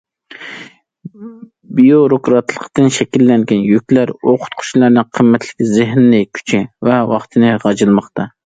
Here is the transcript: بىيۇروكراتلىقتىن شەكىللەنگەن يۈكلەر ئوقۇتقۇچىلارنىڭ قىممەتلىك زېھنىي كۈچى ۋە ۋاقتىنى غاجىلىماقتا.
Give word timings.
بىيۇروكراتلىقتىن 1.79 2.89
شەكىللەنگەن 2.97 3.61
يۈكلەر 3.73 4.15
ئوقۇتقۇچىلارنىڭ 4.17 5.07
قىممەتلىك 5.19 5.69
زېھنىي 5.77 6.29
كۈچى 6.39 6.65
ۋە 6.89 7.01
ۋاقتىنى 7.17 7.57
غاجىلىماقتا. 7.67 8.31